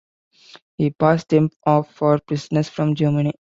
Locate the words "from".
2.69-2.95